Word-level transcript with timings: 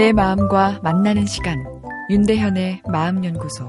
내 0.00 0.14
마음과 0.14 0.80
만나는 0.82 1.26
시간 1.26 1.62
윤대현의 2.08 2.84
마음연구소 2.88 3.68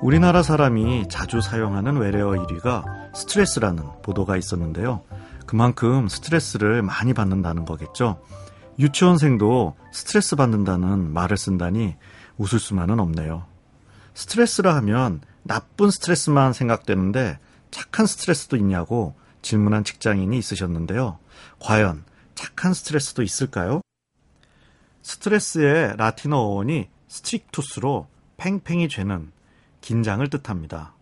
우리나라 0.00 0.44
사람이 0.44 1.08
자주 1.08 1.40
사용하는 1.40 1.96
외래어 1.96 2.28
1위가 2.28 2.84
스트레스라는 3.12 3.82
보도가 4.04 4.36
있었는데요. 4.36 5.02
그만큼 5.46 6.06
스트레스를 6.06 6.82
많이 6.82 7.12
받는다는 7.12 7.64
거겠죠. 7.64 8.22
유치원생도 8.78 9.74
스트레스 9.92 10.36
받는다는 10.36 11.12
말을 11.12 11.36
쓴다니 11.36 11.96
웃을 12.38 12.60
수만은 12.60 13.00
없네요. 13.00 13.46
스트레스라 14.14 14.76
하면 14.76 15.22
나쁜 15.42 15.90
스트레스만 15.90 16.52
생각되는데 16.52 17.40
착한 17.72 18.06
스트레스도 18.06 18.56
있냐고 18.58 19.16
질문한 19.42 19.84
직장인이 19.84 20.36
있으셨는데요. 20.36 21.18
과연 21.58 22.04
착한 22.34 22.74
스트레스도 22.74 23.22
있을까요? 23.22 23.80
스트레스의 25.02 25.96
라틴어 25.96 26.36
어원이 26.36 26.88
strictus로 27.08 28.06
팽팽히 28.36 28.88
죄는 28.88 29.32
긴장을 29.80 30.26
뜻합니다. 30.28 30.94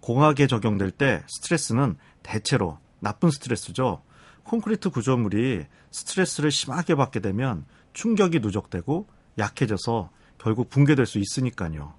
공학에 0.00 0.46
적용될 0.46 0.92
때 0.92 1.22
스트레스는 1.26 1.96
대체로 2.22 2.78
나쁜 3.00 3.30
스트레스죠. 3.30 4.02
콘크리트 4.44 4.90
구조물이 4.90 5.64
스트레스를 5.90 6.50
심하게 6.50 6.94
받게 6.94 7.20
되면 7.20 7.64
충격이 7.92 8.40
누적되고 8.40 9.08
약해져서 9.38 10.10
결국 10.38 10.70
붕괴될 10.70 11.06
수 11.06 11.18
있으니까요. 11.18 11.94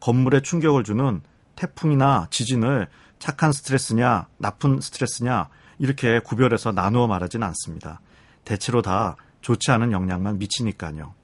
건물에 0.00 0.40
충격을 0.40 0.82
주는 0.82 1.22
태풍이나 1.56 2.26
지진을 2.30 2.88
착한 3.18 3.52
스트레스냐, 3.52 4.26
나쁜 4.38 4.80
스트레스냐, 4.80 5.48
이렇게 5.78 6.20
구별해서 6.20 6.72
나누어 6.72 7.06
말하진 7.06 7.42
않습니다. 7.42 8.00
대체로 8.44 8.82
다 8.82 9.16
좋지 9.40 9.70
않은 9.70 9.92
영향만 9.92 10.38
미치니까요. 10.38 11.14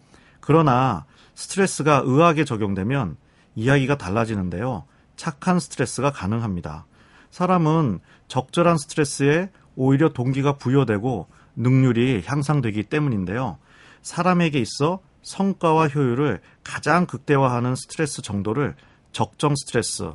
그러나 0.40 1.04
스트레스가 1.34 2.02
의학에 2.04 2.44
적용되면 2.44 3.16
이야기가 3.54 3.96
달라지는데요. 3.98 4.84
착한 5.16 5.60
스트레스가 5.60 6.10
가능합니다. 6.10 6.86
사람은 7.30 8.00
적절한 8.28 8.78
스트레스에 8.78 9.50
오히려 9.76 10.08
동기가 10.10 10.56
부여되고 10.56 11.28
능률이 11.56 12.22
향상되기 12.24 12.84
때문인데요. 12.84 13.58
사람에게 14.02 14.58
있어 14.60 15.00
성과와 15.22 15.88
효율을 15.88 16.40
가장 16.64 17.06
극대화하는 17.06 17.74
스트레스 17.74 18.22
정도를 18.22 18.74
적정 19.12 19.54
스트레스, 19.56 20.12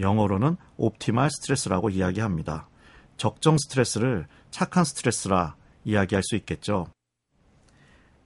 영어로는 0.00 0.56
옵티말 0.76 1.30
스트레스라고 1.30 1.90
이야기합니다. 1.90 2.68
적정 3.16 3.56
스트레스를 3.58 4.26
착한 4.50 4.84
스트레스라 4.84 5.56
이야기할 5.84 6.22
수 6.22 6.36
있겠죠. 6.36 6.86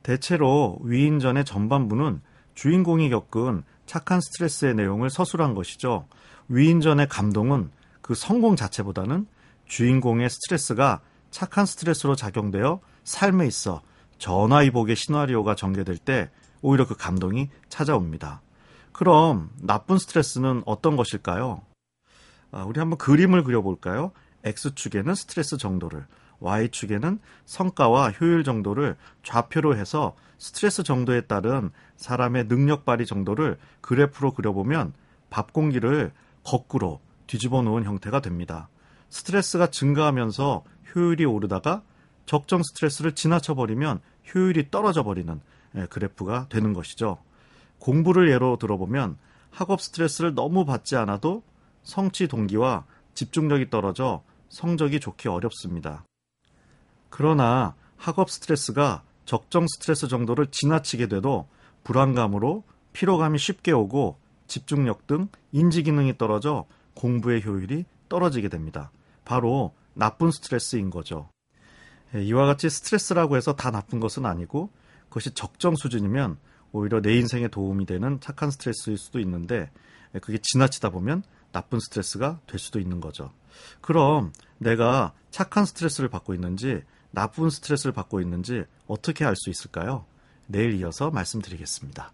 대체로 0.03 0.79
위인전의 0.83 1.45
전반부는 1.45 2.23
주인공이 2.55 3.11
겪은 3.11 3.63
착한 3.87 4.21
스트레스의 4.21 4.75
내용을 4.75 5.11
서술한 5.11 5.55
것이죠. 5.55 6.07
위인전의 6.49 7.09
감동은 7.09 7.71
그 8.01 8.15
성공 8.15 8.57
자체보다는 8.57 9.27
주인공의 9.67 10.31
스트레스가 10.31 11.01
착한 11.31 11.65
스트레스로 11.65 12.17
작용되어 12.17 12.81
삶에 13.05 13.47
있어 13.47 13.83
전화위복의 14.19 14.97
시나리오가 14.97 15.55
전개될 15.55 15.99
때 15.99 16.31
오히려 16.61 16.87
그 16.87 16.97
감동이 16.97 17.49
찾아옵니다. 17.69 18.43
그럼 18.93 19.51
나쁜 19.61 19.99
스트레스는 19.99 20.63
어떤 20.67 20.97
것일까요? 20.97 21.63
아, 22.53 22.65
우리 22.65 22.81
한번 22.81 22.99
그림을 22.99 23.45
그려볼까요? 23.45 24.13
X축에는 24.45 25.15
스트레스 25.15 25.57
정도를, 25.57 26.07
Y축에는 26.41 27.21
성과와 27.45 28.11
효율 28.13 28.45
정도를 28.45 28.97
좌표로 29.23 29.77
해서 29.77 30.15
스트레스 30.39 30.83
정도에 30.83 31.23
따른 31.23 31.71
사람의 31.97 32.49
능력 32.49 32.85
발휘 32.85 33.05
정도를 33.07 33.59
그래프로 33.81 34.33
그려보면 34.33 34.95
밥 35.29 35.53
공기를 35.53 36.13
거꾸로 36.45 37.01
뒤집어 37.27 37.63
놓은 37.63 37.85
형태가 37.85 38.21
됩니다. 38.21 38.69
스트레스가 39.11 39.69
증가하면서 39.69 40.65
효율이 40.95 41.25
오르다가 41.25 41.83
적정 42.27 42.63
스트레스를 42.63 43.15
지나쳐 43.15 43.55
버리면 43.55 44.01
효율이 44.35 44.71
떨어져 44.71 45.03
버리는 45.03 45.41
예, 45.77 45.87
그래프가 45.87 46.47
되는 46.49 46.73
것이죠. 46.73 47.19
공부를 47.81 48.31
예로 48.31 48.57
들어보면 48.59 49.19
학업 49.51 49.81
스트레스를 49.81 50.35
너무 50.35 50.65
받지 50.65 50.95
않아도 50.97 51.43
성취 51.83 52.29
동기와 52.29 52.85
집중력이 53.15 53.71
떨어져 53.71 54.23
성적이 54.49 55.01
좋기 55.01 55.29
어렵습니다. 55.29 56.05
그러나 57.09 57.75
학업 57.97 58.31
스트레스가 58.31 59.03
적정 59.25 59.67
스트레스 59.67 60.09
정도를 60.09 60.47
지나치게 60.47 61.09
돼도 61.09 61.49
불안감으로 61.85 62.65
피로감이 62.93 63.39
쉽게 63.39 63.73
오고 63.73 64.19
집중력 64.47 65.07
등 65.07 65.29
인지 65.53 65.83
기능이 65.83 66.19
떨어져 66.19 66.67
공부의 66.95 67.45
효율이 67.45 67.85
떨어지게 68.09 68.49
됩니다. 68.49 68.91
바로 69.25 69.73
나쁜 69.95 70.31
스트레스인 70.31 70.91
거죠. 70.91 71.29
예, 72.15 72.23
이와 72.23 72.47
같이 72.47 72.69
스트레스라고 72.69 73.37
해서 73.37 73.55
다 73.55 73.71
나쁜 73.71 74.01
것은 74.01 74.27
아니고 74.27 74.71
그것이 75.09 75.33
적정 75.33 75.77
수준이면 75.77 76.39
오히려 76.73 77.01
내 77.01 77.17
인생에 77.17 77.49
도움이 77.49 77.87
되는 77.87 78.21
착한 78.21 78.51
스트레스일 78.51 78.97
수도 78.97 79.19
있는데 79.21 79.71
예, 80.15 80.19
그게 80.19 80.39
지나치다 80.41 80.91
보면 80.91 81.23
나쁜 81.53 81.81
스트레스가 81.81 82.41
될 82.47 82.59
수도 82.59 82.79
있는 82.79 83.01
거죠. 83.01 83.31
그럼 83.81 84.33
내가 84.59 85.13
착한 85.31 85.65
스트레스를 85.65 86.09
받고 86.09 86.35
있는지 86.35 86.83
나쁜 87.11 87.51
스트레스를 87.51 87.93
받고 87.93 88.21
있는지 88.21 88.65
어떻게 88.87 89.25
알 89.25 89.35
수 89.37 89.51
있을까요? 89.51 90.05
내일 90.47 90.75
이어서 90.75 91.11
말씀드리겠습니다. 91.11 92.13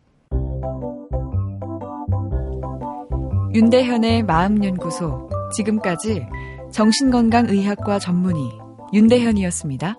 윤대현의 3.55 4.23
마음연구소 4.25 5.31
지금까지 5.55 6.27
정신건강의학과 6.73 7.99
전문의 7.99 8.51
윤대현이었습니다. 8.93 9.97